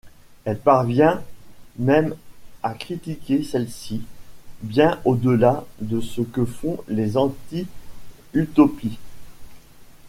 Elle 0.45 0.57
parvient 0.57 1.21
même 1.77 2.15
à 2.63 2.73
critiquer 2.73 3.43
celles-ci 3.43 4.01
bien 4.63 4.99
au-delà 5.05 5.63
de 5.79 6.01
ce 6.01 6.21
que 6.21 6.43
font 6.43 6.83
les 6.87 7.17
anti-utopies. 7.17 8.97